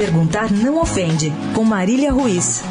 [0.00, 2.62] Perguntar não ofende, com Marília Ruiz.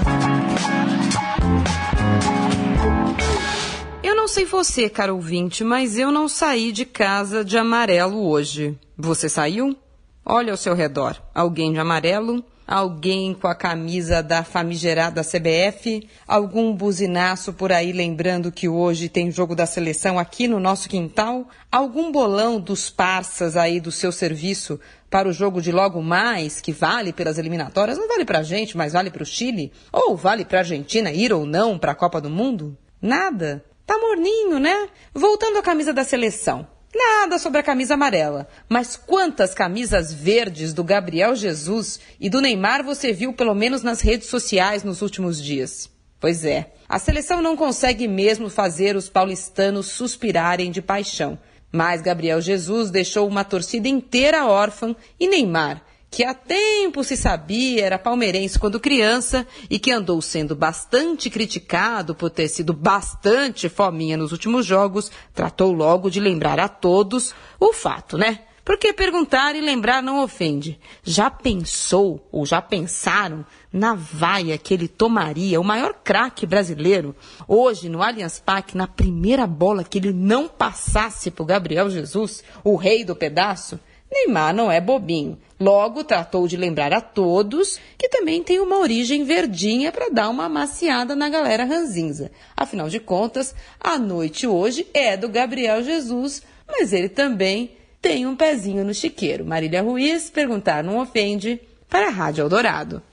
[4.02, 8.76] Eu não sei você, caro ouvinte, mas eu não saí de casa de amarelo hoje.
[8.98, 9.78] Você saiu?
[10.26, 11.22] Olha ao seu redor.
[11.36, 12.44] Alguém de amarelo?
[12.70, 19.32] Alguém com a camisa da famigerada CBF, algum buzinaço por aí lembrando que hoje tem
[19.32, 24.80] jogo da seleção aqui no nosso quintal, algum bolão dos parças aí do seu serviço
[25.10, 28.78] para o jogo de logo mais, que vale pelas eliminatórias, não vale para a gente,
[28.78, 29.74] mas vale para o Chile?
[29.92, 32.78] Ou vale para a Argentina ir ou não para a Copa do Mundo?
[33.02, 33.66] Nada.
[33.84, 34.90] Tá morninho, né?
[35.12, 36.68] Voltando à camisa da seleção.
[36.94, 38.48] Nada sobre a camisa amarela.
[38.68, 44.02] Mas quantas camisas verdes do Gabriel Jesus e do Neymar você viu pelo menos nas
[44.02, 45.90] redes sociais nos últimos dias?
[46.20, 51.38] Pois é, a seleção não consegue mesmo fazer os paulistanos suspirarem de paixão.
[51.72, 57.86] Mas Gabriel Jesus deixou uma torcida inteira órfã e Neymar que há tempo se sabia
[57.86, 64.18] era palmeirense quando criança e que andou sendo bastante criticado por ter sido bastante fominha
[64.18, 68.40] nos últimos jogos, tratou logo de lembrar a todos o fato, né?
[68.70, 70.80] Porque perguntar e lembrar não ofende.
[71.04, 73.44] Já pensou ou já pensaram
[73.74, 77.16] na vaia que ele tomaria, o maior craque brasileiro,
[77.48, 82.76] hoje no Allianz Parque, na primeira bola que ele não passasse para Gabriel Jesus, o
[82.76, 83.80] rei do pedaço?
[84.12, 85.38] Neymar não é bobinho.
[85.60, 90.46] Logo, tratou de lembrar a todos que também tem uma origem verdinha para dar uma
[90.46, 92.32] amaciada na galera ranzinza.
[92.56, 97.72] Afinal de contas, a noite hoje é do Gabriel Jesus, mas ele também
[98.02, 99.46] tem um pezinho no chiqueiro.
[99.46, 103.04] Marília Ruiz, perguntar não ofende, para a Rádio Eldorado.